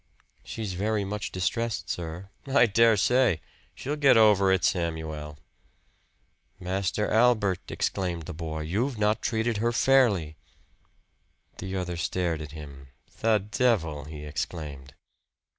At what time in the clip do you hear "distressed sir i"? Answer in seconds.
1.31-2.65